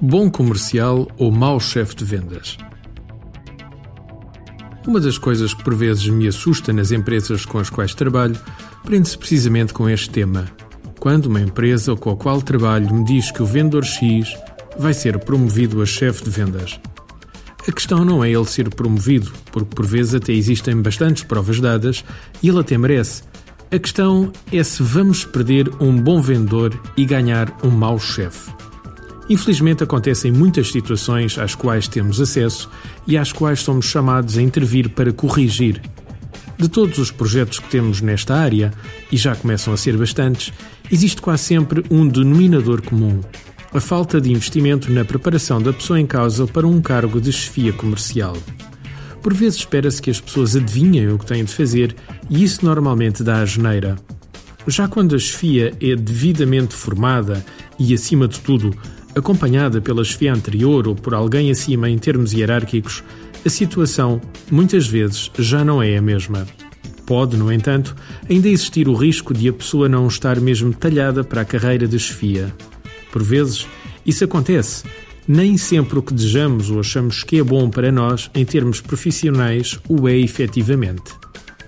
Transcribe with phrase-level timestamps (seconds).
[0.00, 2.58] Bom comercial ou mau chefe de vendas?
[4.86, 8.38] Uma das coisas que por vezes me assusta nas empresas com as quais trabalho
[8.84, 10.44] prende-se precisamente com este tema.
[11.00, 14.36] Quando uma empresa com a qual trabalho me diz que o vendedor X
[14.78, 16.78] vai ser promovido a chefe de vendas.
[17.66, 22.04] A questão não é ele ser promovido, porque por vezes até existem bastantes provas dadas
[22.42, 23.22] e ele até merece.
[23.70, 28.52] A questão é se vamos perder um bom vendedor e ganhar um mau chefe.
[29.28, 32.70] Infelizmente acontecem muitas situações às quais temos acesso
[33.06, 35.80] e às quais somos chamados a intervir para corrigir.
[36.58, 38.72] De todos os projetos que temos nesta área,
[39.10, 40.52] e já começam a ser bastantes,
[40.90, 43.20] existe quase sempre um denominador comum:
[43.72, 47.72] a falta de investimento na preparação da pessoa em causa para um cargo de chefia
[47.72, 48.36] comercial.
[49.24, 51.96] Por vezes espera-se que as pessoas adivinhem o que têm de fazer
[52.28, 53.96] e isso normalmente dá a geneira.
[54.66, 57.42] Já quando a chefia é devidamente formada
[57.78, 58.76] e, acima de tudo,
[59.16, 63.02] acompanhada pela chefia anterior ou por alguém acima em termos hierárquicos,
[63.46, 66.46] a situação, muitas vezes, já não é a mesma.
[67.06, 67.96] Pode, no entanto,
[68.28, 71.98] ainda existir o risco de a pessoa não estar mesmo talhada para a carreira de
[71.98, 72.54] chefia.
[73.10, 73.66] Por vezes,
[74.04, 74.84] isso acontece.
[75.26, 79.78] Nem sempre o que desejamos ou achamos que é bom para nós, em termos profissionais,
[79.88, 81.12] o é efetivamente.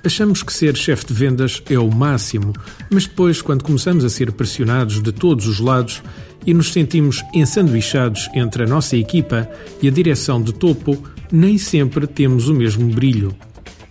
[0.04, 2.52] Achamos que ser chefe de vendas é o máximo,
[2.90, 6.02] mas depois, quando começamos a ser pressionados de todos os lados,
[6.46, 9.50] e nos sentimos ensanduichados entre a nossa equipa
[9.82, 10.96] e a direção de topo,
[11.32, 13.34] nem sempre temos o mesmo brilho.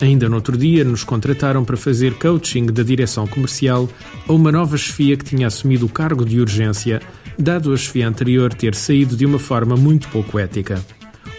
[0.02, 3.88] Ainda no outro dia, nos contrataram para fazer coaching da direção comercial
[4.28, 7.02] a uma nova chefia que tinha assumido o cargo de urgência,
[7.40, 10.84] dado a chefia anterior ter saído de uma forma muito pouco ética.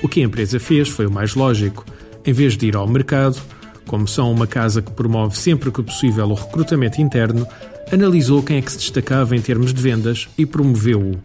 [0.02, 1.84] O que a empresa fez foi o mais lógico.
[2.24, 3.40] Em vez de ir ao mercado,
[3.86, 7.46] como são uma casa que promove sempre que possível o recrutamento interno,
[7.92, 11.20] analisou quem é que se destacava em termos de vendas e promoveu-o.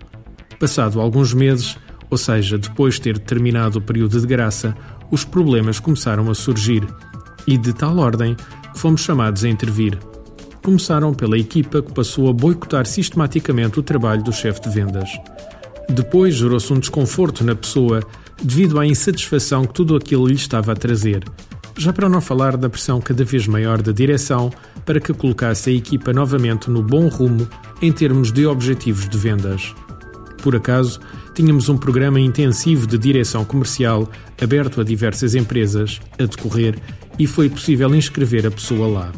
[0.59, 1.77] Passado alguns meses,
[2.09, 4.75] ou seja, depois de ter terminado o período de graça,
[5.09, 6.85] os problemas começaram a surgir
[7.47, 8.35] e, de tal ordem,
[8.75, 9.97] fomos chamados a intervir.
[10.63, 15.09] Começaram pela equipa que passou a boicotar sistematicamente o trabalho do chefe de vendas.
[15.89, 18.01] Depois gerou-se um desconforto na pessoa
[18.41, 21.23] devido à insatisfação que tudo aquilo lhe estava a trazer.
[21.77, 24.51] Já para não falar da pressão cada vez maior da direção
[24.85, 27.47] para que colocasse a equipa novamente no bom rumo
[27.81, 29.73] em termos de objetivos de vendas.
[30.41, 30.99] Por acaso,
[31.33, 34.09] tínhamos um programa intensivo de direção comercial
[34.41, 36.75] aberto a diversas empresas a decorrer
[37.21, 39.11] e foi possível inscrever a pessoa lá.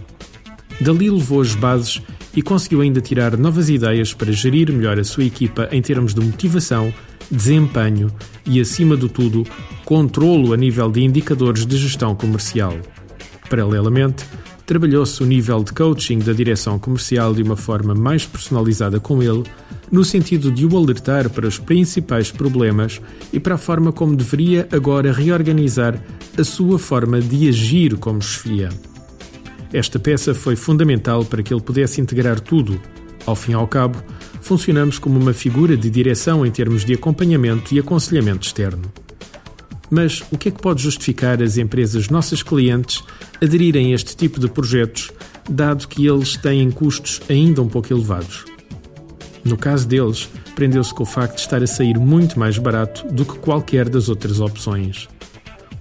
[0.82, 2.02] Dali levou as bases
[2.36, 6.20] e conseguiu ainda tirar novas ideias para gerir melhor a sua equipa em termos de
[6.20, 6.94] motivação,
[7.32, 8.12] desempenho
[8.46, 9.46] e, acima de tudo,
[9.86, 12.78] controlo a nível de indicadores de gestão comercial.
[13.50, 14.26] Paralelamente,
[14.66, 19.44] trabalhou-se o nível de coaching da direção comercial de uma forma mais personalizada com ele,
[19.92, 23.02] no sentido de o alertar para os principais problemas
[23.32, 26.02] e para a forma como deveria agora reorganizar
[26.38, 28.70] a sua forma de agir como chefia.
[29.72, 32.80] Esta peça foi fundamental para que ele pudesse integrar tudo.
[33.26, 33.98] Ao fim e ao cabo,
[34.42, 39.03] funcionamos como uma figura de direção em termos de acompanhamento e aconselhamento externo.
[39.90, 43.04] Mas o que é que pode justificar as empresas nossas clientes
[43.42, 45.12] aderirem a este tipo de projetos,
[45.50, 48.46] dado que eles têm custos ainda um pouco elevados?
[49.44, 53.26] No caso deles, prendeu-se com o facto de estar a sair muito mais barato do
[53.26, 55.10] que qualquer das outras opções.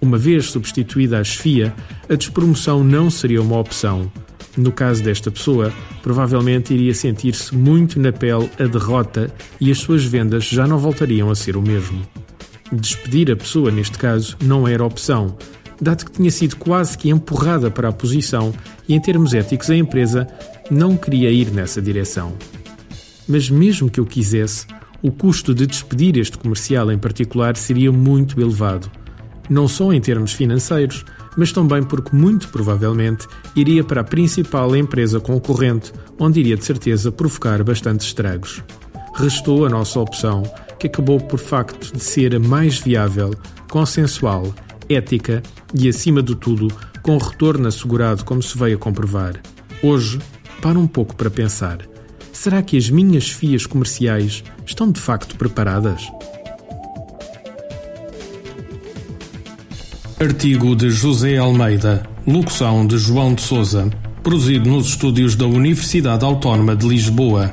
[0.00, 1.72] Uma vez substituída a chefia,
[2.08, 4.10] a despromoção não seria uma opção.
[4.56, 10.04] No caso desta pessoa, provavelmente iria sentir-se muito na pele a derrota e as suas
[10.04, 12.02] vendas já não voltariam a ser o mesmo.
[12.72, 15.36] Despedir a pessoa, neste caso, não era opção,
[15.80, 18.54] dado que tinha sido quase que empurrada para a posição
[18.88, 20.26] e, em termos éticos, a empresa
[20.70, 22.32] não queria ir nessa direção.
[23.28, 24.66] Mas, mesmo que eu quisesse,
[25.02, 28.90] o custo de despedir este comercial em particular seria muito elevado.
[29.50, 31.04] Não só em termos financeiros,
[31.36, 37.12] mas também porque, muito provavelmente, iria para a principal empresa concorrente, onde iria de certeza
[37.12, 38.62] provocar bastantes estragos.
[39.14, 40.42] Restou a nossa opção,
[40.82, 43.32] que acabou por facto de ser a mais viável,
[43.70, 44.52] consensual,
[44.88, 45.40] ética
[45.72, 46.66] e, acima de tudo,
[47.02, 49.40] com retorno assegurado, como se veio a comprovar.
[49.80, 50.18] Hoje,
[50.60, 51.78] para um pouco para pensar:
[52.32, 56.10] será que as minhas fias comerciais estão de facto preparadas?
[60.18, 63.88] Artigo de José Almeida, locução de João de Souza,
[64.20, 67.52] produzido nos estúdios da Universidade Autónoma de Lisboa